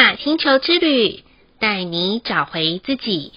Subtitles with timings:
[0.00, 1.22] 雅星球之旅，
[1.58, 3.34] 带你找回自己。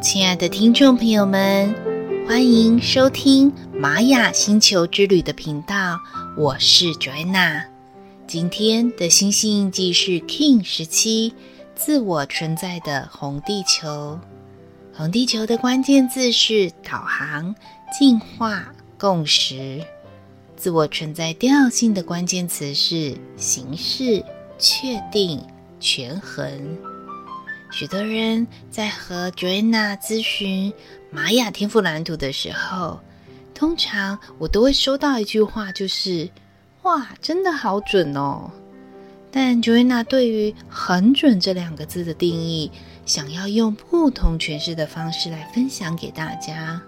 [0.00, 1.74] 亲爱的听众朋友们，
[2.28, 5.98] 欢迎收听玛雅星球之旅的频道，
[6.36, 7.64] 我是 Joanna。
[8.28, 11.34] 今天的星星印记是 Kin 十七，
[11.74, 14.20] 自我存在的红地球。
[14.94, 17.56] 红地球的关键字是导航、
[17.98, 19.84] 进化、共识。
[20.60, 24.22] 自我存在调性的关键词是形式、
[24.58, 25.42] 确定、
[25.80, 26.76] 权衡。
[27.72, 30.70] 许多人在和 Joana 咨询
[31.10, 33.00] 玛雅天赋蓝图的时候，
[33.54, 36.28] 通常我都会收到一句话，就是。
[36.82, 38.50] 哇，真的好准哦！
[39.30, 42.70] 但 Joana 对于“很准”这两个字的定义，
[43.06, 46.82] 想要用不同诠释的方式来分享给大家。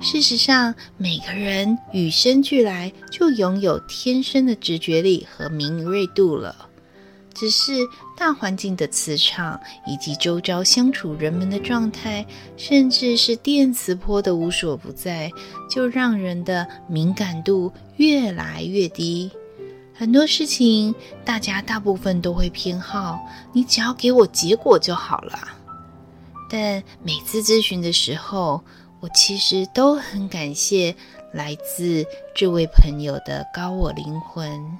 [0.00, 6.54] 事实上，每个人与生俱来就拥有天生的直觉力和敏锐度了。
[7.34, 7.72] 只是
[8.16, 12.24] 大环境的磁场，以及周遭相处人们的状态，
[12.56, 15.30] 甚至是电磁波的无所不在，
[15.70, 19.30] 就让人的敏感度越来越低。
[19.94, 23.18] 很多事情，大家大部分都会偏好
[23.52, 25.38] 你，只要给我结果就好了。
[26.50, 28.64] 但每次咨询的时候，
[29.00, 30.94] 我其实都很感谢
[31.32, 32.04] 来自
[32.34, 34.78] 这位朋友的高我灵魂，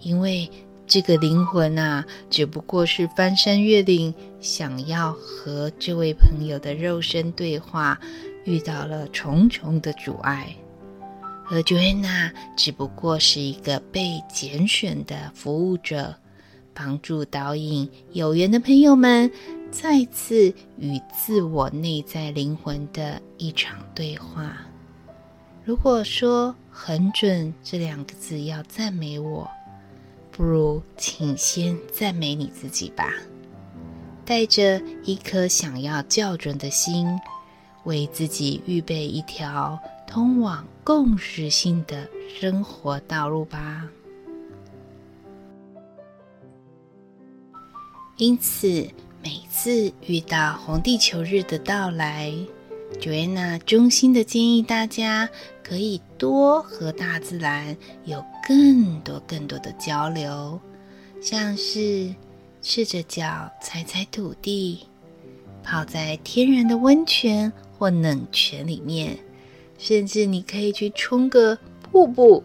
[0.00, 0.50] 因为。
[0.88, 7.98] 这个灵魂啊，只不过是翻山越岭，想要和这位朋友的肉身对话，
[8.44, 10.54] 遇到了重重的阻碍。
[11.50, 16.14] 而 Joanna 只不过是一个被拣选的服务者，
[16.72, 19.28] 帮助导引有缘的朋友们
[19.70, 24.56] 再次与自我内在灵魂的一场对话。
[25.64, 29.48] 如果说“很准”这两个字要赞美我，
[30.30, 33.12] 不如，请先赞美你自己吧。
[34.24, 37.08] 带着一颗想要校准的心，
[37.84, 43.88] 为自己预备一条通往共识性的生活道路吧。
[48.16, 48.88] 因此，
[49.26, 52.32] 每次遇到红地球日的到来
[53.00, 55.28] ，Joanna 衷心的建议大家。
[55.64, 60.60] 可以多和大自然有更多更多的交流，
[61.20, 62.14] 像是
[62.62, 64.86] 赤着脚踩踩土地，
[65.64, 69.18] 泡在天然的温泉或冷泉里面，
[69.76, 72.44] 甚至你可以去冲个瀑布，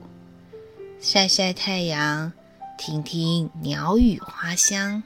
[0.99, 2.33] 晒晒太阳，
[2.75, 5.03] 听听鸟语花香。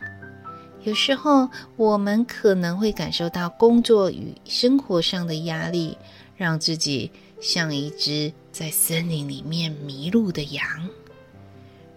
[0.85, 5.97] 有时候我们可能会感受到工作与生活上的压力，
[6.35, 7.12] 让自己。
[7.41, 10.66] 像一只在森林里面迷路的羊。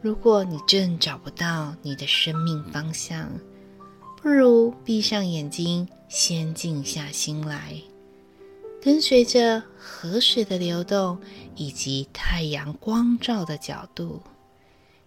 [0.02, 3.30] 如果你正找不到你的生命方向，
[4.20, 7.80] 不如闭上眼睛，先静下心来，
[8.82, 11.16] 跟随着河水的流动
[11.54, 14.20] 以及太阳光照的角度，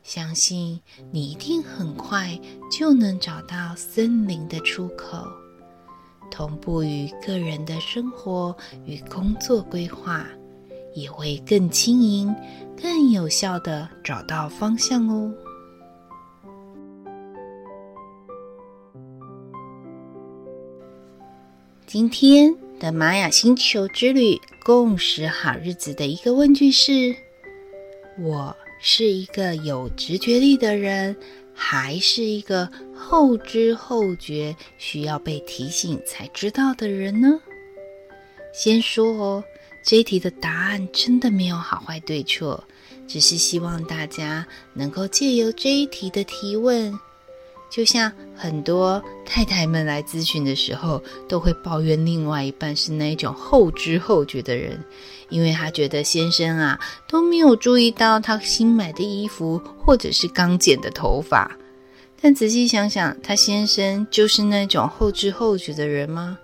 [0.03, 0.81] 相信
[1.11, 2.39] 你一定很快
[2.71, 5.27] 就能找到森林的出口。
[6.29, 10.25] 同步于个人的生活与工作规划，
[10.93, 12.33] 也会更轻盈、
[12.81, 15.33] 更有效地找到方向哦。
[21.85, 27.13] 今天的玛雅星球之旅共识好日子的一个问句是：
[28.17, 31.15] 我是一个有直觉力的人，
[31.53, 37.39] 还是一个后知后觉、需要被提醒才知道的人呢？
[38.51, 39.43] 先说哦，
[39.85, 42.63] 这一题的答案真的没有好坏对错，
[43.07, 46.91] 只是希望大家能够借由这一题的提问，
[47.71, 54.77] 就像很多太太们来咨询的时候，都会抱怨另外一半是那一种后知后觉的人。
[55.29, 56.77] 因为他觉得先生啊
[57.07, 61.49] 都没有注意到他新买的衣服，或者是刚剪的头发。
[62.21, 66.37] 但仔细想想，他先生就是那种后知后觉的人吗？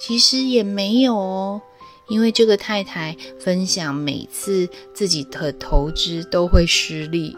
[0.00, 1.60] 其实也没有哦。
[2.08, 7.36] 因为这个太太分享，每次自己的投资都会失利，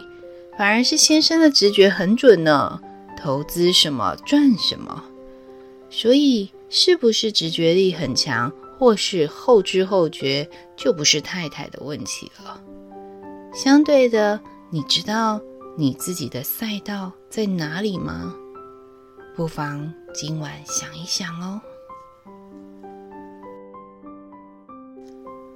[0.57, 2.79] 反而是先生的直觉很准呢，
[3.23, 5.01] 投资什么赚什么。
[5.89, 8.51] 所以，是不是直觉力很强？
[8.77, 12.61] 或是后知后觉，就不是太太的问题了。
[13.53, 15.39] 相对的，你知道
[15.77, 18.35] 你自己的赛道在哪里吗？
[19.37, 21.61] 不妨今晚想一想哦。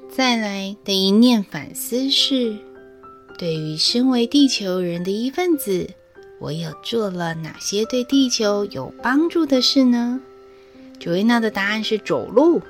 [0.07, 2.57] 再来的一念反思是：
[3.37, 5.89] 对于身为地球人的一份子，
[6.39, 10.19] 我有做了哪些对地球有帮助的事呢
[10.99, 12.61] ？Joanna 的答案是走路，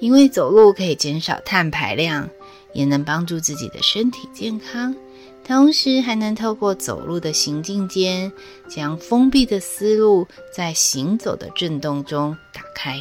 [0.00, 2.28] 因为走路可以减少碳排量，
[2.72, 4.94] 也能帮助自己的身体健康。
[5.42, 8.30] 同时还能透过走路的行进间，
[8.68, 13.00] 将封闭的思路在行走的震动中打开。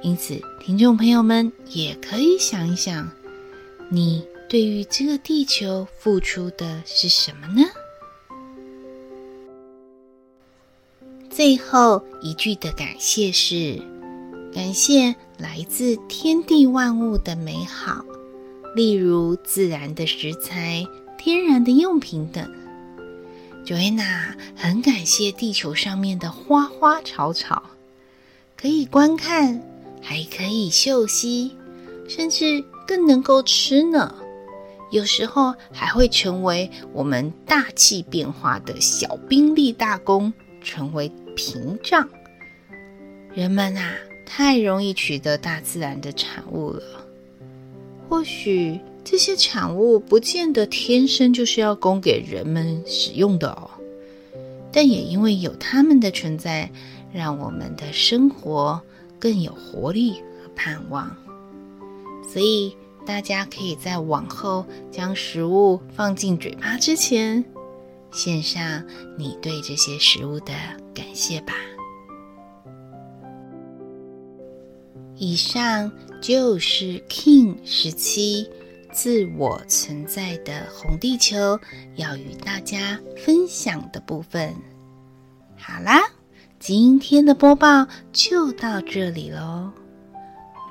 [0.00, 3.10] 因此，听众朋友们也可以想一想，
[3.90, 7.68] 你对于这个地球付出的是什么呢？
[11.40, 13.80] 最后一句的感谢是：
[14.52, 18.04] 感谢来自天地万物的美好，
[18.76, 20.86] 例如自然的食材。
[21.16, 22.46] 天然的用品等
[23.64, 27.62] ，Joanna 很感谢地球上面的花花草草，
[28.54, 29.62] 可以观看，
[30.02, 31.52] 还可以嗅吸，
[32.06, 34.14] 甚至更能够吃呢。
[34.90, 42.08] 有时候还会成为我们大气变化的小兵立大功，成为屏障。
[43.34, 43.94] 人们啊，
[44.26, 46.82] 太容易取得大自然的产物了，
[48.08, 48.80] 或许。
[49.02, 53.70] 这些产物不见得天生就是要供给人们使用的哦，
[54.70, 56.70] 但也因为有它们的存在，
[57.10, 58.80] 让我们的生活
[59.18, 61.16] 更有活力和盼望。
[62.30, 62.76] 所以，
[63.06, 67.42] 大家可以在往后将食物放进嘴巴之前，
[68.12, 68.84] 献上
[69.16, 70.52] 你对这些食物的
[70.94, 71.54] 感谢吧。
[75.16, 75.90] 以上
[76.20, 78.50] 就是 King 时期。
[78.92, 81.56] 自我存在的红地球
[81.94, 84.52] 要与大家分享的部分。
[85.56, 86.00] 好啦，
[86.58, 89.70] 今天的播报就到这里喽。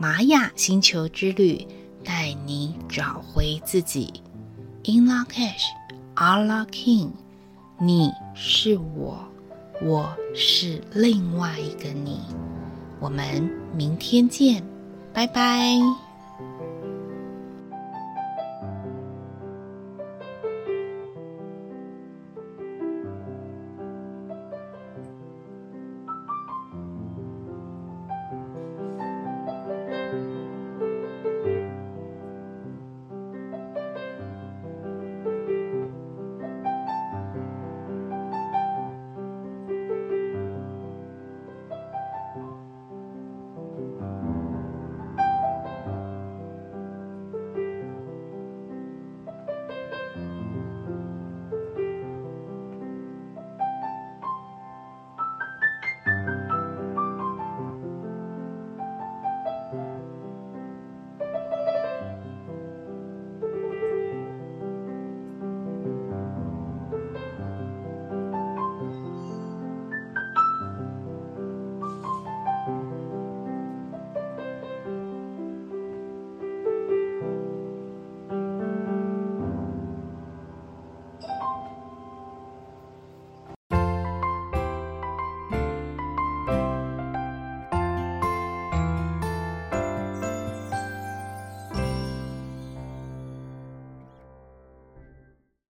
[0.01, 1.65] 玛雅星球之旅
[2.03, 4.21] 带你找回自己。
[4.83, 5.61] In Lak'ech,
[6.15, 7.11] Allah K'in，
[7.81, 9.17] 你是我，
[9.81, 12.19] 我是另外一个你。
[12.99, 14.61] 我们明天见，
[15.13, 16.08] 拜拜。